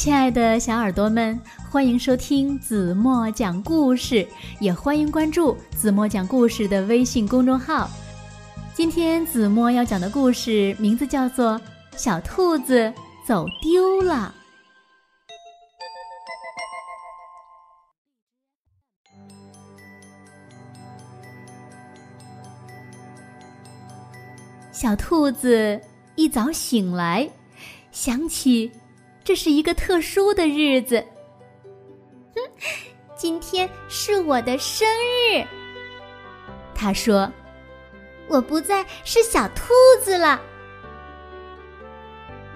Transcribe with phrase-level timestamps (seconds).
[0.00, 1.38] 亲爱的小耳朵们，
[1.70, 4.26] 欢迎收听子墨讲故事，
[4.58, 7.86] 也欢迎关注子墨讲故事的微信公众号。
[8.72, 11.60] 今天子墨要讲的故事名字叫做
[11.98, 12.90] 《小兔子
[13.26, 14.34] 走丢了》。
[24.72, 25.78] 小兔子
[26.14, 27.28] 一早醒来，
[27.92, 28.72] 想起。
[29.30, 31.06] 这是一个特殊的日子。
[33.14, 35.46] 今天是我的生日。
[36.74, 37.30] 他说
[38.26, 39.72] ：“我不再是小兔
[40.02, 40.40] 子了。”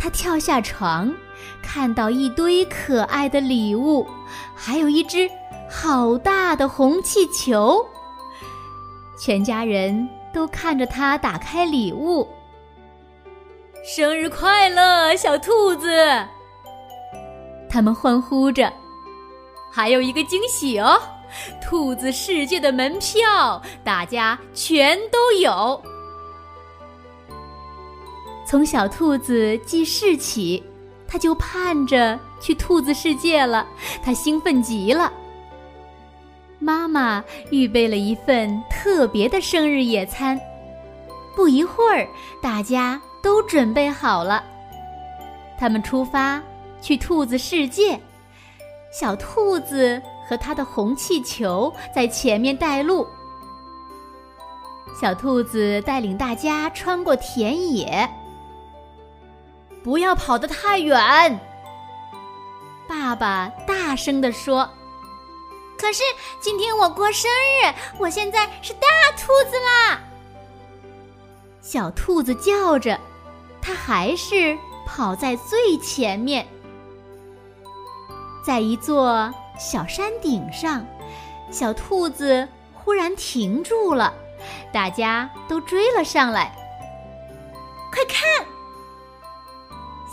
[0.00, 1.14] 他跳下床，
[1.62, 4.08] 看到一堆可爱的礼物，
[4.56, 5.28] 还有一只
[5.70, 7.86] 好大的红气球。
[9.18, 12.26] 全家人都看着他打开礼物。
[13.84, 16.26] 生日快乐，小兔子！
[17.72, 18.70] 他们欢呼着，
[19.70, 21.00] 还有一个惊喜哦！
[21.62, 25.82] 兔子世界的门票，大家全都有。
[28.46, 30.62] 从小兔子记事起，
[31.08, 33.66] 他就盼着去兔子世界了，
[34.04, 35.10] 他兴奋极了。
[36.58, 40.38] 妈妈预备了一份特别的生日野餐，
[41.34, 42.06] 不一会儿，
[42.42, 44.44] 大家都准备好了，
[45.58, 46.42] 他们出发。
[46.82, 47.98] 去兔子世界，
[48.92, 53.06] 小兔子和它的红气球在前面带路。
[55.00, 58.10] 小兔子带领大家穿过田野，
[59.82, 61.40] 不要跑得太远。
[62.88, 64.68] 爸爸大声地说
[65.78, 66.02] ：“可是
[66.40, 70.00] 今天我过生日，我现在是大兔子啦！”
[71.62, 72.98] 小兔子叫着，
[73.62, 76.46] 它还是跑在最前面。
[78.44, 80.84] 在一座小山顶上，
[81.50, 84.12] 小兔子忽然停住了，
[84.72, 86.52] 大家都追了上来。
[87.92, 88.46] 快看！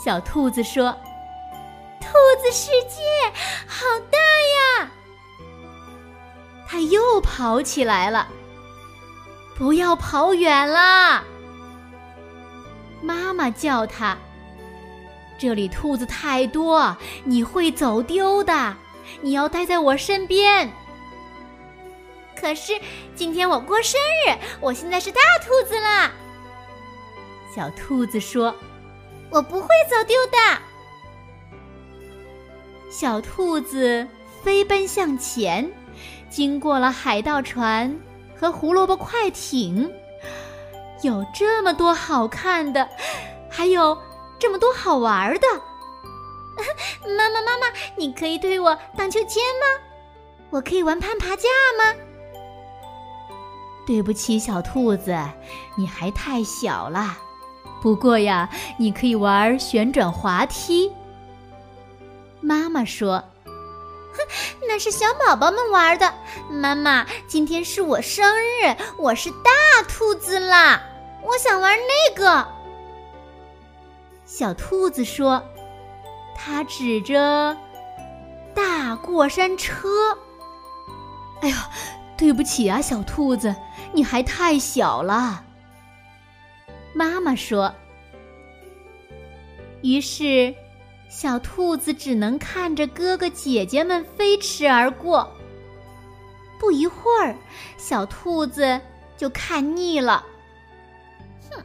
[0.02, 0.96] 小兔子说
[2.00, 2.08] ：“兔
[2.40, 3.02] 子世界
[3.66, 4.18] 好大
[4.78, 4.90] 呀！”
[6.68, 8.28] 它又跑起来了。
[9.58, 11.22] 不要跑远了，
[13.02, 14.16] 妈妈叫它。
[15.40, 18.76] 这里兔子太多，你会走丢的。
[19.22, 20.70] 你要待在我身边。
[22.38, 22.78] 可是
[23.14, 26.10] 今天我过生日，我现在是大兔子了。
[27.56, 28.54] 小兔子说
[29.32, 30.58] ：“我不会走丢的。”
[32.92, 34.06] 小兔子
[34.42, 35.72] 飞奔向前，
[36.28, 37.98] 经过了海盗船
[38.38, 39.90] 和胡萝卜快艇，
[41.02, 42.86] 有这么多好看的，
[43.50, 43.96] 还有。
[44.40, 45.46] 这么多好玩的，
[47.16, 49.84] 妈妈妈妈，你可以推我荡秋千吗？
[50.50, 51.94] 我可以玩攀爬架吗？
[53.86, 55.14] 对不起，小兔子，
[55.76, 57.18] 你还太小了。
[57.82, 58.48] 不过呀，
[58.78, 60.90] 你可以玩旋转滑梯。
[62.40, 64.18] 妈妈说：“哼，
[64.66, 66.12] 那是小宝宝们玩的。
[66.48, 70.80] 妈妈，今天是我生日，我是大兔子啦，
[71.22, 72.46] 我想玩那个。”
[74.32, 75.42] 小兔子说
[76.38, 77.54] ：“它指着
[78.54, 79.88] 大过山车。
[81.42, 81.68] 哎呀，
[82.16, 83.52] 对不起啊，小兔子，
[83.92, 85.44] 你还太小了。”
[86.94, 87.74] 妈妈说。
[89.82, 90.54] 于是，
[91.08, 95.28] 小兔子只能看着哥哥姐姐们飞驰而过。
[96.60, 97.36] 不一会儿，
[97.76, 98.80] 小兔子
[99.16, 100.24] 就看腻了。
[101.50, 101.60] 哼，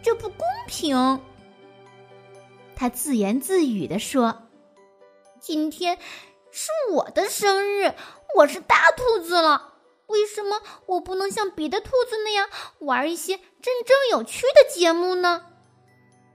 [0.00, 1.20] 这不公平。
[2.78, 4.42] 他自言自语地说
[5.42, 5.98] ：“今天
[6.52, 7.92] 是我的生日，
[8.36, 9.72] 我是大兔子了。
[10.06, 15.46] 为什么我不能像别的兔子那样玩一些真正有趣的节目呢？”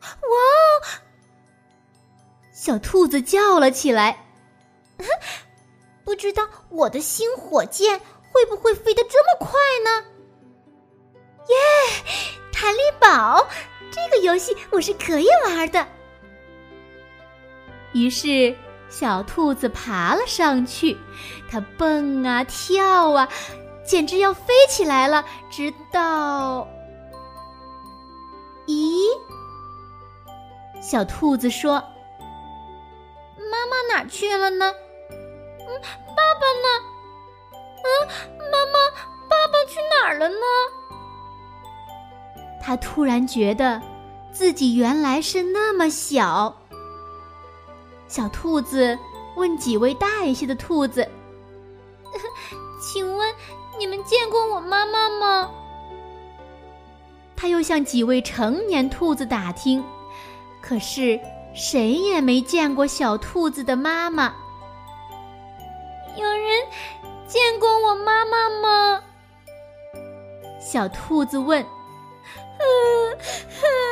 [0.04, 0.84] 哇哦！
[2.52, 4.28] 小兔子叫了起来
[6.04, 8.02] ：“不知道我的新火箭
[8.34, 10.06] 会不会飞得这么快呢？”
[11.48, 11.56] 耶！
[12.52, 13.48] 弹力宝
[13.90, 15.88] 这个游戏我是可以玩的。
[17.94, 18.56] 于是，
[18.90, 20.98] 小兔子爬了上去，
[21.50, 23.30] 它蹦啊跳啊，
[23.86, 25.24] 简直要飞起来了。
[25.50, 26.68] 直到，
[28.68, 29.08] 咦？
[30.82, 31.76] 小兔子说
[33.52, 34.74] ：“妈妈哪去了呢？
[35.10, 36.68] 嗯，爸爸呢？
[37.84, 38.08] 嗯，
[38.52, 38.74] 妈妈，
[39.30, 40.36] 爸爸去哪儿了呢？”
[42.62, 43.82] 他突然觉得
[44.32, 46.56] 自己原来是那么小。
[48.14, 48.96] 小兔子
[49.36, 51.10] 问几位大一些的兔子
[52.80, 53.34] ：“请问
[53.80, 55.50] 你们见过我妈妈吗？”
[57.36, 59.84] 他又向几位成年兔子打听，
[60.62, 61.20] 可是
[61.56, 64.32] 谁也没见过小兔子的妈妈。
[66.16, 66.62] 有人
[67.26, 69.02] 见过我妈妈吗？
[70.62, 71.66] 小兔子问。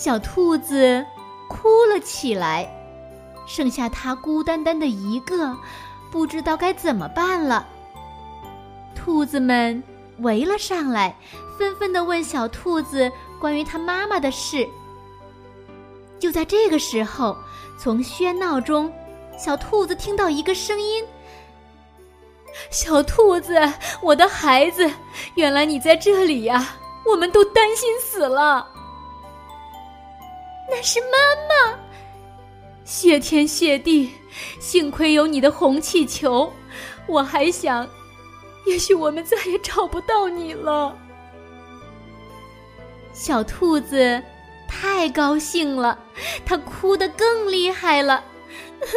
[0.00, 1.04] 小兔子
[1.46, 2.66] 哭了起来。
[3.46, 5.54] 剩下它孤单单的一个，
[6.10, 7.68] 不知道该怎么办了。
[8.94, 9.82] 兔子们
[10.20, 11.14] 围了上来，
[11.58, 14.66] 纷纷的问小兔子关于他妈妈的事。
[16.18, 17.36] 就在这个时候，
[17.78, 18.90] 从喧闹中，
[19.36, 21.04] 小兔子听到一个声音
[22.72, 23.60] ：“小兔子，
[24.00, 24.90] 我的孩子，
[25.34, 26.66] 原来你在这里呀！
[27.04, 28.66] 我们都担心死了。”
[30.70, 31.08] 那是妈
[31.48, 31.78] 妈。
[32.84, 34.10] 谢天谢地，
[34.60, 36.52] 幸亏有你的红气球，
[37.06, 37.88] 我还想，
[38.66, 40.96] 也许我们再也找不到你了。
[43.12, 44.22] 小兔子
[44.68, 45.98] 太高兴了，
[46.46, 48.24] 它哭得更厉害了。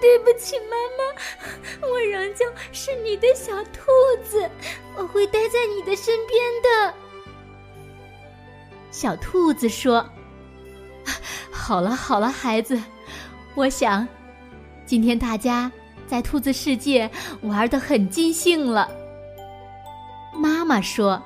[0.00, 3.90] 对不起，妈妈，我仍旧是你的小兔
[4.22, 4.48] 子，
[4.96, 6.94] 我会待在你的身边的。
[8.90, 10.04] 小兔子说。
[11.50, 12.80] 好了好了，孩子，
[13.54, 14.06] 我想，
[14.86, 15.70] 今天大家
[16.06, 17.10] 在兔子世界
[17.42, 18.88] 玩的很尽兴了。
[20.32, 21.22] 妈妈说，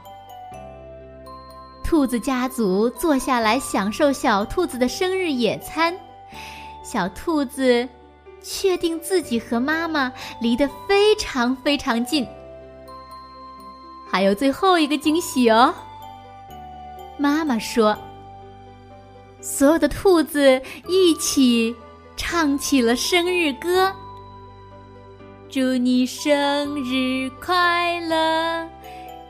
[1.85, 5.95] 兔子家族坐下来享受小兔子的生日野餐。
[6.83, 7.89] 小兔子
[8.43, 12.27] 确定自己和妈妈离得非常非常近。
[14.11, 15.73] 还有最后一个惊喜哦，
[17.23, 17.97] 妈妈说。
[19.41, 21.75] 所有的兔子一起
[22.17, 23.95] 唱起了生日歌。
[25.49, 28.69] 祝你生日快乐！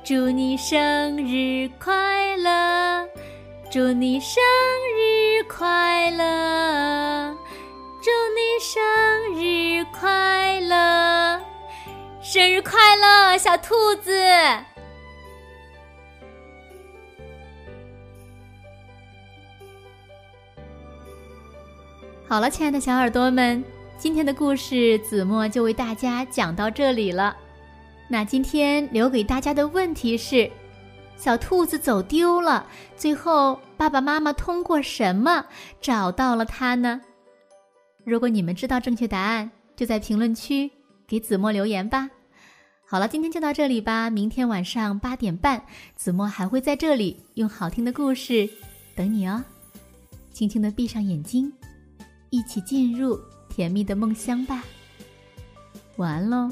[0.05, 3.07] 祝你生日快乐！
[3.71, 4.43] 祝你生
[4.97, 7.37] 日快乐！
[8.03, 8.83] 祝你生
[9.35, 11.41] 日快乐！
[12.23, 14.13] 生日快乐，小兔子！
[22.33, 23.63] 好了，亲爱的小耳朵们，
[23.99, 27.37] 今天的故事子墨就为大家讲到这里了。
[28.09, 30.51] 那今天留给大家的问题是：
[31.15, 35.45] 小兔子走丢了，最后爸爸妈妈通过什么
[35.79, 37.03] 找到了它呢？
[38.03, 40.71] 如果你们知道正确答案，就在评论区
[41.07, 42.09] 给子墨留言吧。
[42.87, 44.09] 好了，今天就到这里吧。
[44.09, 45.63] 明天晚上八点半，
[45.97, 48.49] 子墨还会在这里用好听的故事
[48.97, 49.45] 等你哦。
[50.33, 51.53] 轻轻的闭上眼睛。
[52.33, 54.65] 一起进入甜蜜的梦乡吧，
[55.97, 56.51] 晚安喽。